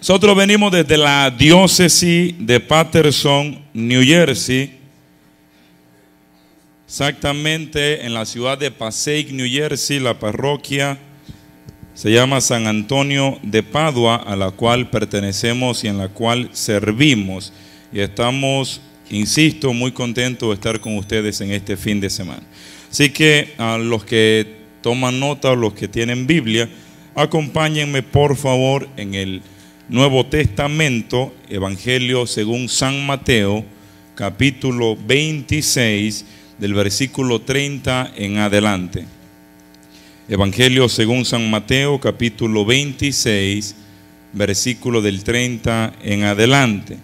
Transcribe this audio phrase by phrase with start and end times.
[0.00, 4.78] Nosotros venimos desde la diócesis de Patterson, New Jersey,
[6.86, 10.98] exactamente en la ciudad de Passaic, New Jersey, la parroquia
[11.92, 17.52] se llama San Antonio de Padua, a la cual pertenecemos y en la cual servimos.
[17.92, 18.80] Y estamos,
[19.10, 22.42] insisto, muy contentos de estar con ustedes en este fin de semana.
[22.90, 24.46] Así que a los que
[24.80, 26.70] toman nota los que tienen Biblia,
[27.14, 29.42] acompáñenme por favor en el
[29.90, 33.64] Nuevo Testamento, Evangelio según San Mateo,
[34.14, 36.24] capítulo 26,
[36.60, 39.04] del versículo 30 en adelante.
[40.28, 43.74] Evangelio según San Mateo, capítulo 26,
[44.32, 46.96] versículo del 30 en adelante.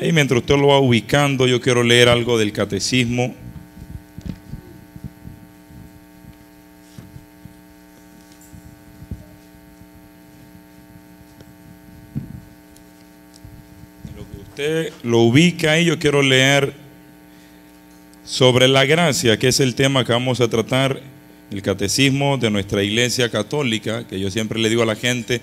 [0.00, 3.34] Y mientras usted lo va ubicando, yo quiero leer algo del catecismo
[15.02, 16.72] lo ubica ahí, yo quiero leer
[18.24, 21.00] sobre la gracia, que es el tema que vamos a tratar,
[21.50, 25.40] el catecismo de nuestra iglesia católica, que yo siempre le digo a la gente,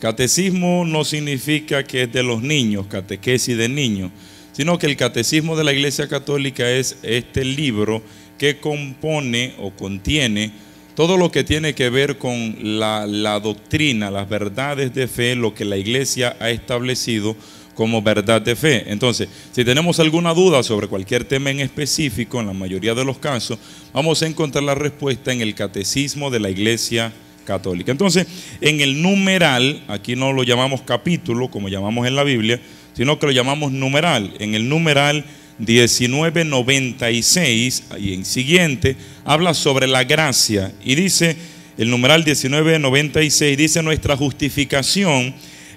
[0.00, 4.10] catecismo no significa que es de los niños, catequesis de niños,
[4.52, 8.02] sino que el catecismo de la iglesia católica es este libro
[8.38, 10.52] que compone o contiene
[10.94, 15.52] todo lo que tiene que ver con la, la doctrina, las verdades de fe, lo
[15.52, 17.36] que la iglesia ha establecido
[17.74, 18.84] como verdad de fe.
[18.86, 23.18] Entonces, si tenemos alguna duda sobre cualquier tema en específico, en la mayoría de los
[23.18, 23.58] casos,
[23.92, 27.12] vamos a encontrar la respuesta en el catecismo de la Iglesia
[27.44, 27.92] Católica.
[27.92, 28.26] Entonces,
[28.60, 32.60] en el numeral, aquí no lo llamamos capítulo, como llamamos en la Biblia,
[32.94, 34.34] sino que lo llamamos numeral.
[34.38, 35.24] En el numeral
[35.58, 41.36] 1996 y en siguiente, habla sobre la gracia y dice,
[41.76, 45.34] el numeral 1996 dice nuestra justificación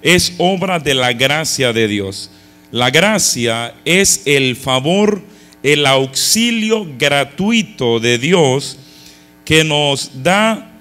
[0.07, 2.31] es obra de la gracia de Dios.
[2.71, 5.21] La gracia es el favor,
[5.63, 8.77] el auxilio gratuito de Dios
[9.43, 10.71] que nos da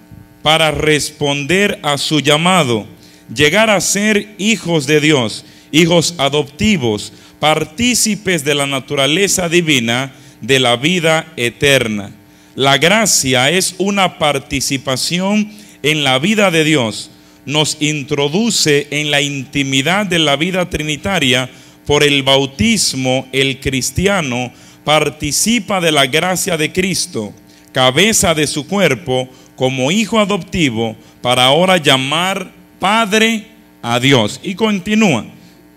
[0.43, 2.87] para responder a su llamado,
[3.35, 10.77] llegar a ser hijos de Dios, hijos adoptivos, partícipes de la naturaleza divina de la
[10.77, 12.13] vida eterna.
[12.55, 15.51] La gracia es una participación
[15.83, 17.11] en la vida de Dios
[17.47, 21.49] nos introduce en la intimidad de la vida trinitaria
[21.87, 24.53] por el bautismo, el cristiano
[24.85, 27.33] participa de la gracia de Cristo,
[27.73, 33.47] cabeza de su cuerpo, como hijo adoptivo, para ahora llamar Padre
[33.83, 34.41] a Dios.
[34.43, 35.25] Y continúa,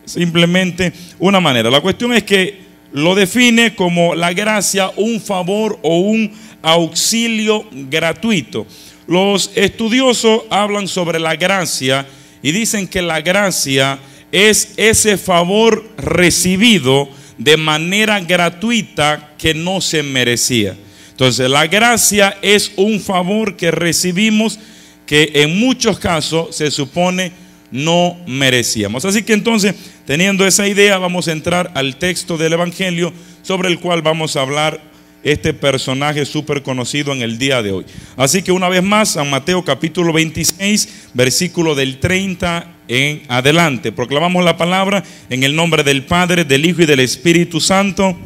[0.06, 1.69] simplemente una manera.
[1.69, 2.59] La cuestión es que
[2.91, 6.31] lo define como la gracia, un favor o un
[6.62, 8.66] auxilio gratuito.
[9.09, 12.06] Los estudiosos hablan sobre la gracia
[12.44, 13.97] y dicen que la gracia
[14.31, 17.09] es ese favor recibido
[17.40, 20.78] de manera gratuita que no se merecía.
[21.09, 24.59] Entonces, la gracia es un favor que recibimos
[25.08, 27.31] que en muchos casos se supone
[27.72, 29.06] no merecíamos.
[29.06, 29.74] Así que entonces,
[30.06, 34.41] teniendo esa idea, vamos a entrar al texto del Evangelio sobre el cual vamos a
[34.41, 34.81] hablar
[35.24, 37.85] este personaje súper conocido en el día de hoy.
[38.16, 43.91] Así que una vez más, San Mateo capítulo 26, versículo del 30 en adelante.
[43.91, 48.18] Proclamamos la palabra en el nombre del Padre, del Hijo y del Espíritu Santo.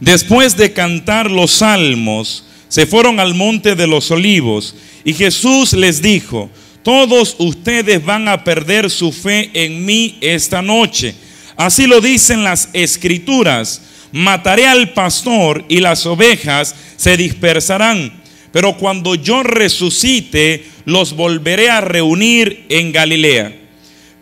[0.00, 6.00] Después de cantar los salmos, se fueron al monte de los olivos y Jesús les
[6.00, 6.50] dijo,
[6.82, 11.14] todos ustedes van a perder su fe en mí esta noche.
[11.56, 13.82] Así lo dicen las escrituras
[14.12, 18.20] mataré al pastor y las ovejas se dispersarán.
[18.52, 23.56] Pero cuando yo resucite, los volveré a reunir en Galilea.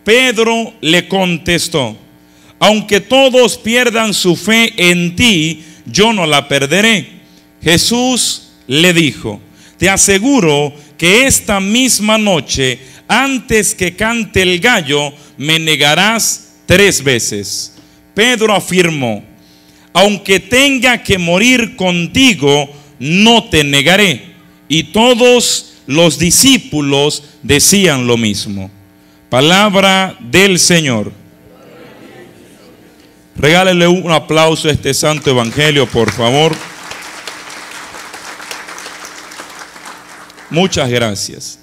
[0.04, 1.96] Pedro le contestó,
[2.58, 7.08] aunque todos pierdan su fe en ti, yo no la perderé.
[7.62, 9.40] Jesús le dijo,
[9.78, 17.74] te aseguro que esta misma noche, antes que cante el gallo, me negarás tres veces.
[18.14, 19.24] Pedro afirmó,
[19.92, 22.68] aunque tenga que morir contigo,
[22.98, 24.34] no te negaré.
[24.68, 28.70] Y todos los discípulos decían lo mismo.
[29.30, 31.12] Palabra del Señor.
[33.36, 36.54] Regálele un aplauso a este santo evangelio, por favor.
[40.50, 41.58] Muchas gracias.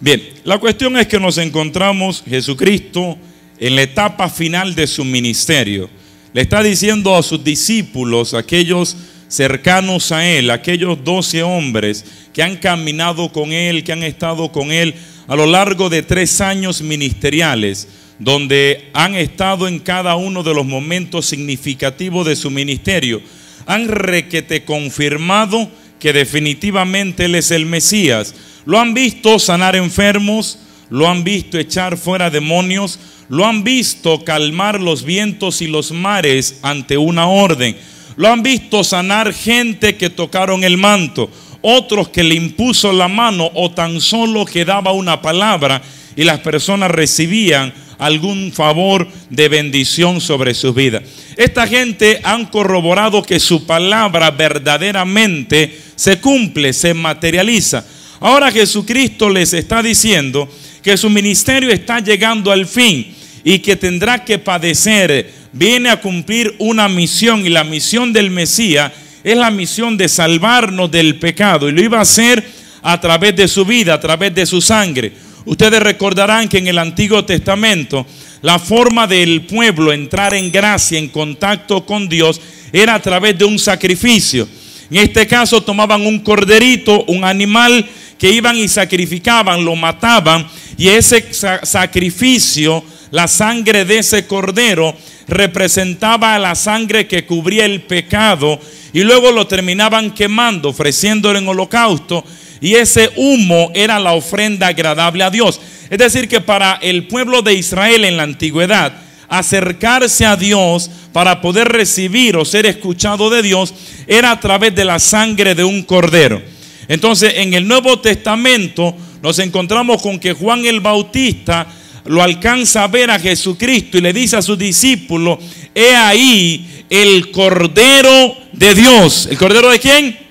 [0.00, 3.16] Bien, la cuestión es que nos encontramos Jesucristo
[3.58, 5.88] en la etapa final de su ministerio
[6.34, 8.96] le está diciendo a sus discípulos, aquellos
[9.28, 14.72] cercanos a él, aquellos doce hombres que han caminado con él, que han estado con
[14.72, 14.94] él
[15.28, 17.86] a lo largo de tres años ministeriales,
[18.18, 23.22] donde han estado en cada uno de los momentos significativos de su ministerio,
[23.66, 25.70] han requete confirmado
[26.00, 28.34] que definitivamente Él es el Mesías.
[28.66, 30.58] Lo han visto sanar enfermos,
[30.94, 36.60] lo han visto echar fuera demonios, lo han visto calmar los vientos y los mares
[36.62, 37.76] ante una orden.
[38.14, 41.28] Lo han visto sanar gente que tocaron el manto,
[41.62, 45.82] otros que le impuso la mano o tan solo que daba una palabra
[46.14, 51.02] y las personas recibían algún favor de bendición sobre sus vidas.
[51.36, 57.84] Esta gente han corroborado que su palabra verdaderamente se cumple, se materializa.
[58.20, 60.48] Ahora Jesucristo les está diciendo
[60.84, 65.32] que su ministerio está llegando al fin y que tendrá que padecer.
[65.50, 68.92] Viene a cumplir una misión y la misión del Mesías
[69.24, 72.44] es la misión de salvarnos del pecado y lo iba a hacer
[72.82, 75.12] a través de su vida, a través de su sangre.
[75.46, 78.06] Ustedes recordarán que en el Antiguo Testamento
[78.42, 82.38] la forma del pueblo entrar en gracia, en contacto con Dios,
[82.70, 84.46] era a través de un sacrificio.
[84.90, 87.88] En este caso tomaban un corderito, un animal
[88.18, 90.46] que iban y sacrificaban, lo mataban
[90.76, 94.96] y ese sacrificio, la sangre de ese cordero,
[95.28, 98.60] representaba la sangre que cubría el pecado
[98.92, 102.24] y luego lo terminaban quemando, ofreciéndolo en holocausto
[102.60, 105.60] y ese humo era la ofrenda agradable a Dios.
[105.90, 108.94] Es decir, que para el pueblo de Israel en la antigüedad,
[109.28, 113.74] acercarse a Dios para poder recibir o ser escuchado de Dios
[114.06, 116.40] era a través de la sangre de un cordero.
[116.88, 121.66] Entonces, en el Nuevo Testamento nos encontramos con que Juan el Bautista
[122.04, 125.38] lo alcanza a ver a Jesucristo y le dice a sus discípulos,
[125.74, 129.28] he ahí el Cordero de Dios.
[129.30, 130.24] ¿El Cordero de quién?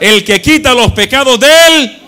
[0.00, 1.98] el que quita los pecados de él.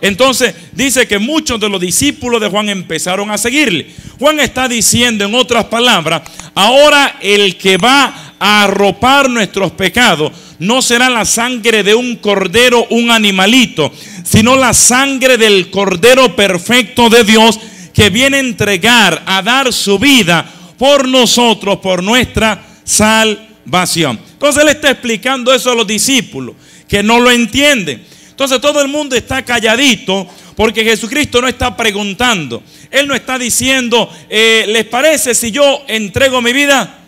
[0.00, 3.88] Entonces dice que muchos de los discípulos de Juan empezaron a seguirle.
[4.18, 6.22] Juan está diciendo en otras palabras,
[6.54, 10.32] ahora el que va a arropar nuestros pecados
[10.62, 13.92] no será la sangre de un cordero, un animalito,
[14.22, 17.58] sino la sangre del cordero perfecto de Dios
[17.92, 20.48] que viene a entregar, a dar su vida
[20.78, 24.20] por nosotros, por nuestra salvación.
[24.34, 26.54] Entonces él está explicando eso a los discípulos
[26.86, 28.04] que no lo entienden.
[28.30, 32.62] Entonces todo el mundo está calladito porque Jesucristo no está preguntando.
[32.88, 37.00] Él no está diciendo, eh, ¿les parece si yo entrego mi vida?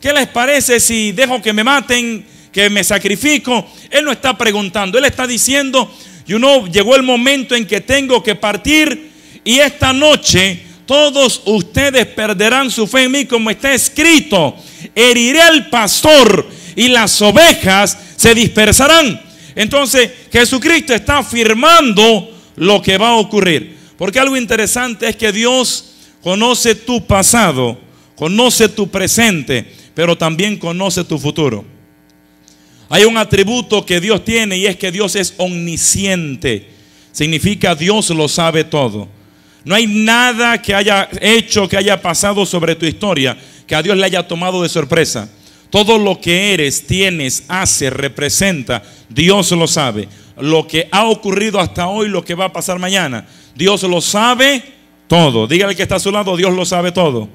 [0.00, 3.66] ¿Qué les parece si dejo que me maten, que me sacrifico?
[3.90, 5.92] Él no está preguntando, él está diciendo,
[6.26, 9.10] you know, llegó el momento en que tengo que partir
[9.44, 14.54] y esta noche todos ustedes perderán su fe en mí como está escrito.
[14.94, 16.46] Heriré al pastor
[16.76, 19.20] y las ovejas se dispersarán.
[19.54, 23.76] Entonces Jesucristo está afirmando lo que va a ocurrir.
[23.96, 27.78] Porque algo interesante es que Dios conoce tu pasado,
[28.16, 29.64] conoce tu presente,
[29.94, 31.64] pero también conoce tu futuro.
[32.92, 36.68] Hay un atributo que Dios tiene y es que Dios es omnisciente.
[37.10, 39.08] Significa Dios lo sabe todo.
[39.64, 43.34] No hay nada que haya hecho, que haya pasado sobre tu historia,
[43.66, 45.30] que a Dios le haya tomado de sorpresa.
[45.70, 50.06] Todo lo que eres, tienes, hace, representa, Dios lo sabe.
[50.38, 54.62] Lo que ha ocurrido hasta hoy, lo que va a pasar mañana, Dios lo sabe
[55.08, 55.46] todo.
[55.46, 57.26] Dígale que está a su lado, Dios lo sabe todo.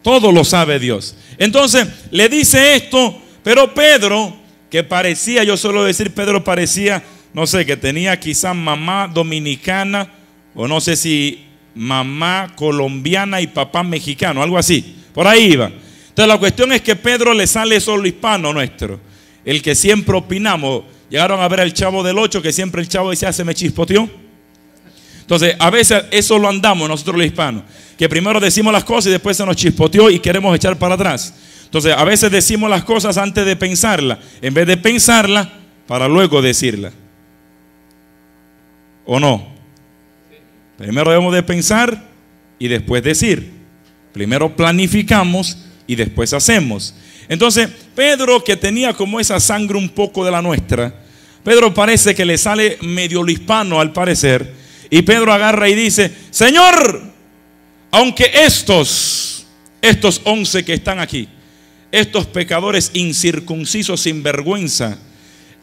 [0.00, 1.16] Todo lo sabe Dios.
[1.36, 4.34] Entonces le dice esto, pero Pedro,
[4.70, 7.02] que parecía, yo suelo decir, Pedro parecía,
[7.34, 10.08] no sé, que tenía quizás mamá dominicana,
[10.54, 11.44] o no sé si
[11.74, 14.96] mamá colombiana y papá mexicano, algo así.
[15.14, 15.66] Por ahí iba.
[15.66, 19.00] Entonces la cuestión es que Pedro le sale solo hispano nuestro.
[19.44, 20.84] El que siempre opinamos.
[21.08, 24.08] Llegaron a ver al chavo del 8 que siempre el chavo decía se me chispoteó.
[25.20, 27.64] Entonces a veces eso lo andamos nosotros los hispanos.
[27.98, 31.34] Que primero decimos las cosas y después se nos chispoteó y queremos echar para atrás.
[31.72, 34.18] Entonces a veces decimos las cosas antes de pensarla.
[34.42, 35.50] En vez de pensarla
[35.86, 36.92] para luego decirla.
[39.06, 39.48] ¿O no?
[40.76, 42.04] Primero debemos de pensar
[42.58, 43.52] y después decir.
[44.12, 46.94] Primero planificamos y después hacemos.
[47.26, 50.94] Entonces, Pedro, que tenía como esa sangre un poco de la nuestra,
[51.42, 54.52] Pedro parece que le sale medio hispano al parecer,
[54.90, 57.02] y Pedro agarra y dice, Señor,
[57.90, 59.46] aunque estos,
[59.80, 61.26] estos once que están aquí,
[61.92, 64.98] estos pecadores incircuncisos sin vergüenza,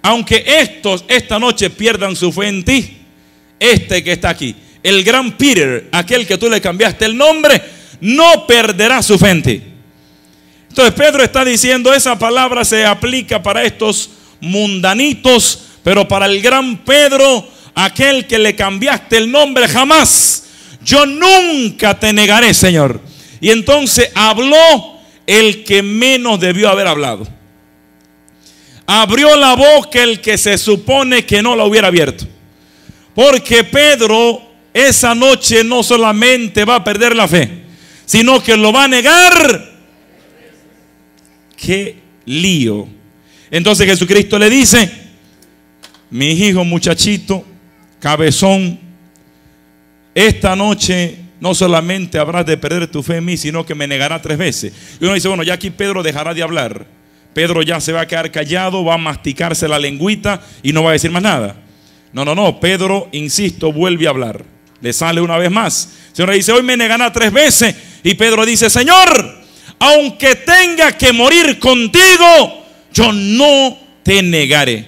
[0.01, 2.97] aunque estos esta noche pierdan su fe en ti,
[3.59, 7.61] este que está aquí, el gran Peter, aquel que tú le cambiaste el nombre,
[7.99, 9.61] no perderá su fe en ti.
[10.69, 16.77] Entonces Pedro está diciendo, esa palabra se aplica para estos mundanitos, pero para el gran
[16.85, 20.45] Pedro, aquel que le cambiaste el nombre jamás.
[20.85, 23.01] Yo nunca te negaré, Señor.
[23.41, 24.98] Y entonces habló
[25.29, 27.27] el que menos debió haber hablado.
[28.87, 32.25] Abrió la boca el que se supone que no la hubiera abierto.
[33.13, 34.41] Porque Pedro
[34.73, 37.47] esa noche no solamente va a perder la fe,
[38.07, 39.71] sino que lo va a negar.
[41.55, 42.87] Qué lío.
[43.51, 44.91] Entonces Jesucristo le dice,
[46.09, 47.45] mi hijo muchachito,
[47.99, 48.79] cabezón,
[50.15, 54.21] esta noche no solamente habrás de perder tu fe en mí, sino que me negará
[54.21, 54.73] tres veces.
[54.99, 56.85] Y uno dice, bueno, ya aquí Pedro dejará de hablar.
[57.33, 60.89] Pedro ya se va a quedar callado, va a masticarse la lengüita y no va
[60.89, 61.55] a decir más nada.
[62.11, 64.43] No, no, no, Pedro, insisto, vuelve a hablar.
[64.81, 65.89] Le sale una vez más.
[66.09, 67.75] El Señor dice, hoy me negará tres veces.
[68.03, 69.39] Y Pedro dice, Señor,
[69.77, 74.87] aunque tenga que morir contigo, yo no te negaré.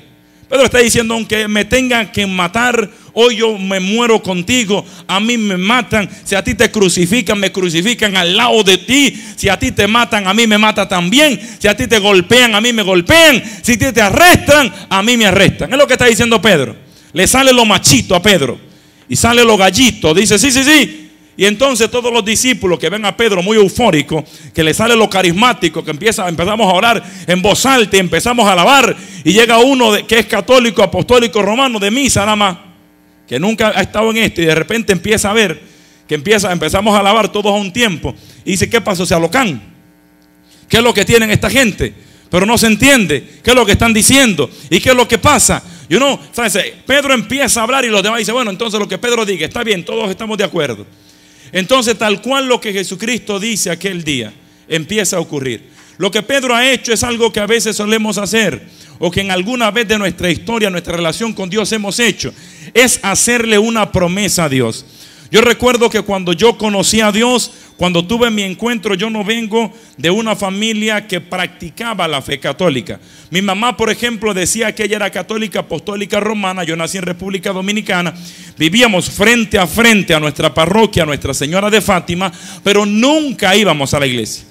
[0.49, 5.37] Pedro está diciendo, aunque me tengan que matar, hoy yo me muero contigo, a mí
[5.37, 9.57] me matan, si a ti te crucifican, me crucifican al lado de ti, si a
[9.57, 12.73] ti te matan, a mí me mata también, si a ti te golpean, a mí
[12.73, 15.71] me golpean, si a ti te arrestan, a mí me arrestan.
[15.71, 16.75] Es lo que está diciendo Pedro.
[17.13, 18.59] Le sale lo machito a Pedro.
[19.09, 21.01] Y sale lo gallito, dice, sí, sí, sí,
[21.37, 25.09] y entonces todos los discípulos que ven a Pedro muy eufórico, que le sale lo
[25.09, 29.57] carismático, que empieza, empezamos a orar en voz alta y empezamos a alabar, y llega
[29.57, 32.57] uno que es católico, apostólico, romano, de misa nada más,
[33.31, 35.57] que nunca ha estado en esto, y de repente empieza a ver,
[36.05, 39.05] que empieza, empezamos a alabar todos a un tiempo, y dice, ¿qué pasó?
[39.05, 39.61] Se alocan.
[40.67, 41.93] ¿Qué es lo que tienen esta gente?
[42.29, 43.39] Pero no se entiende.
[43.41, 44.51] ¿Qué es lo que están diciendo?
[44.69, 45.63] ¿Y qué es lo que pasa?
[45.87, 46.57] Y uno, ¿sabes?
[46.85, 49.63] Pedro empieza a hablar y los demás dicen, bueno, entonces lo que Pedro diga, está
[49.63, 50.85] bien, todos estamos de acuerdo.
[51.53, 54.33] Entonces, tal cual lo que Jesucristo dice aquel día,
[54.67, 55.69] empieza a ocurrir.
[56.01, 58.59] Lo que Pedro ha hecho es algo que a veces solemos hacer
[58.97, 62.33] o que en alguna vez de nuestra historia, nuestra relación con Dios hemos hecho,
[62.73, 64.83] es hacerle una promesa a Dios.
[65.29, 69.71] Yo recuerdo que cuando yo conocí a Dios, cuando tuve mi encuentro, yo no vengo
[69.95, 72.99] de una familia que practicaba la fe católica.
[73.29, 76.63] Mi mamá, por ejemplo, decía que ella era católica apostólica romana.
[76.63, 78.11] Yo nací en República Dominicana.
[78.57, 82.31] Vivíamos frente a frente a nuestra parroquia, a Nuestra Señora de Fátima,
[82.63, 84.50] pero nunca íbamos a la iglesia.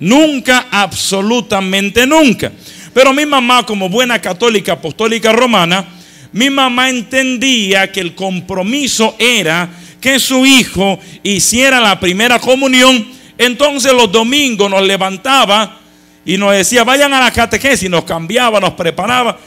[0.00, 2.50] Nunca, absolutamente nunca.
[2.92, 5.86] Pero mi mamá, como buena católica apostólica romana,
[6.32, 9.68] mi mamá entendía que el compromiso era
[10.00, 15.78] que su hijo hiciera la primera comunión, entonces los domingos nos levantaba
[16.24, 19.38] y nos decía, vayan a la catequesis, nos cambiaba, nos preparaba,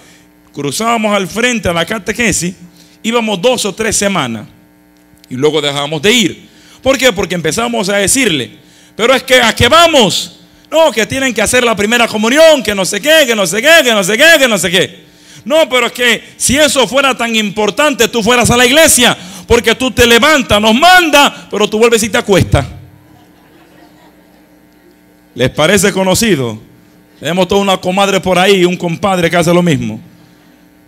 [0.53, 2.55] cruzábamos al frente a la catequesis,
[3.01, 4.47] íbamos dos o tres semanas
[5.29, 6.49] y luego dejábamos de ir.
[6.81, 7.11] ¿Por qué?
[7.11, 8.51] Porque empezamos a decirle,
[8.95, 10.39] pero es que a qué vamos.
[10.73, 13.61] No, que tienen que hacer la primera comunión, que no sé qué, que no sé
[13.61, 15.03] qué, que no sé qué, que no sé qué.
[15.45, 19.15] No, pero es que si eso fuera tan importante, tú fueras a la iglesia.
[19.45, 22.65] Porque tú te levantas, nos manda, pero tú vuelves y te acuestas.
[25.35, 26.59] ¿Les parece conocido?
[27.19, 30.01] Tenemos toda una comadre por ahí, un compadre que hace lo mismo.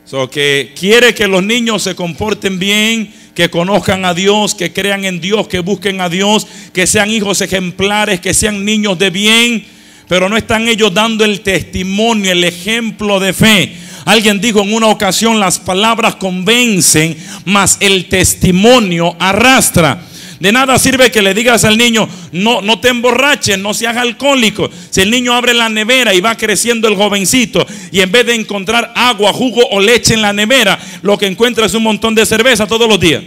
[0.04, 5.06] So, que quiere que los niños se comporten bien, que conozcan a Dios, que crean
[5.06, 9.75] en Dios, que busquen a Dios, que sean hijos ejemplares, que sean niños de bien,
[10.08, 13.76] pero no están ellos dando el testimonio, el ejemplo de fe.
[14.06, 20.00] Alguien dijo en una ocasión, las palabras convencen, mas el testimonio arrastra.
[20.40, 24.70] De nada sirve que le digas al niño, no, no te emborraches, no seas alcohólico.
[24.92, 28.36] Si el niño abre la nevera y va creciendo el jovencito y en vez de
[28.36, 32.26] encontrar agua, jugo o leche en la nevera, lo que encuentra es un montón de
[32.26, 33.24] cerveza todos los días.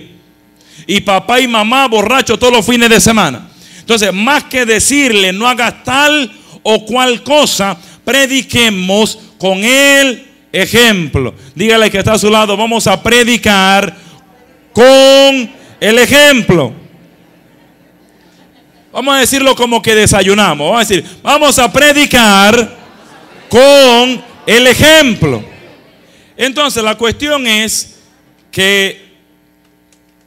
[0.87, 3.49] Y papá y mamá borracho todos los fines de semana.
[3.81, 6.31] Entonces, más que decirle, no hagas tal
[6.63, 11.35] o cual cosa, prediquemos con él ejemplo.
[11.55, 13.95] Dígale que está a su lado, vamos a predicar
[14.73, 15.51] con
[15.81, 16.73] el ejemplo.
[18.93, 20.71] Vamos a decirlo como que desayunamos.
[20.71, 22.77] Vamos a decir, vamos a predicar
[23.49, 25.45] con el ejemplo.
[26.37, 27.99] Entonces la cuestión es
[28.51, 29.09] que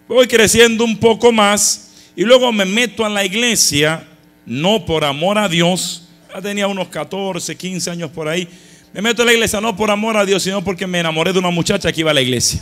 [0.08, 4.06] voy creciendo un poco más y luego me meto a la iglesia,
[4.46, 8.48] no por amor a Dios, ya tenía unos 14, 15 años por ahí,
[8.94, 11.40] me meto en la iglesia no por amor a Dios, sino porque me enamoré de
[11.40, 12.62] una muchacha que iba a la iglesia.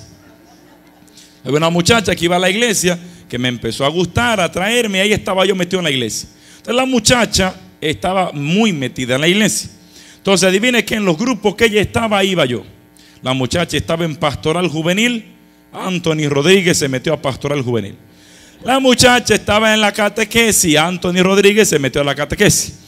[1.44, 5.00] Había una muchacha que iba a la iglesia que me empezó a gustar, a atraerme,
[5.00, 6.30] y ahí estaba yo metido en la iglesia.
[6.58, 9.70] Entonces la muchacha estaba muy metida en la iglesia.
[10.18, 12.64] Entonces adivine que en los grupos que ella estaba, iba yo.
[13.22, 15.34] La muchacha estaba en pastoral juvenil,
[15.72, 17.96] Anthony Rodríguez se metió a pastoral juvenil.
[18.64, 22.79] La muchacha estaba en la catequesis, Anthony Rodríguez se metió a la catequesis.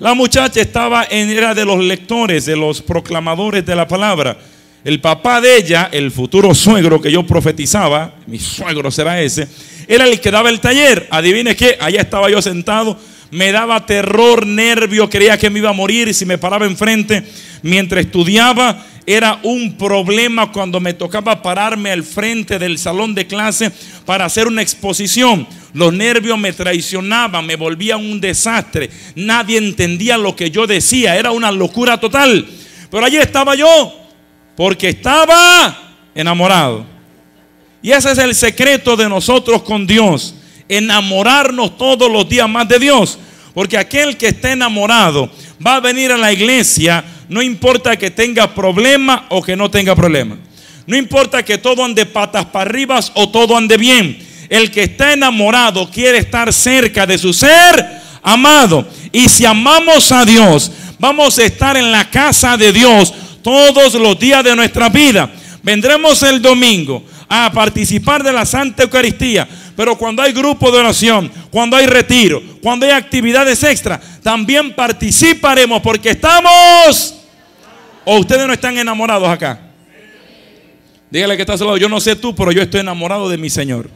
[0.00, 4.34] La muchacha estaba en, era de los lectores, de los proclamadores de la palabra.
[4.82, 9.46] El papá de ella, el futuro suegro que yo profetizaba, mi suegro será ese,
[9.86, 11.06] era el que daba el taller.
[11.10, 12.98] Adivine qué, allá estaba yo sentado,
[13.30, 17.22] me daba terror, nervio, creía que me iba a morir si me paraba enfrente
[17.60, 23.72] mientras estudiaba era un problema cuando me tocaba pararme al frente del salón de clase
[24.04, 25.46] para hacer una exposición.
[25.72, 28.90] Los nervios me traicionaban, me volvían un desastre.
[29.14, 32.46] Nadie entendía lo que yo decía, era una locura total.
[32.90, 33.92] Pero allí estaba yo,
[34.56, 36.84] porque estaba enamorado.
[37.82, 40.34] Y ese es el secreto de nosotros con Dios,
[40.68, 43.18] enamorarnos todos los días más de Dios.
[43.54, 45.30] Porque aquel que está enamorado
[45.64, 49.94] va a venir a la iglesia, no importa que tenga problema o que no tenga
[49.94, 50.36] problema.
[50.86, 54.18] No importa que todo ande patas para arriba o todo ande bien.
[54.48, 58.84] El que está enamorado quiere estar cerca de su ser amado.
[59.12, 64.18] Y si amamos a Dios, vamos a estar en la casa de Dios todos los
[64.18, 65.30] días de nuestra vida.
[65.62, 69.46] Vendremos el domingo a participar de la Santa Eucaristía.
[69.76, 75.80] Pero cuando hay grupo de oración, cuando hay retiro, cuando hay actividades extra, también participaremos
[75.80, 77.18] porque estamos...
[78.04, 79.60] ¿O ustedes no están enamorados acá?
[81.10, 83.36] Dígale que está a su lado, yo no sé tú, pero yo estoy enamorado de
[83.36, 83.90] mi Señor.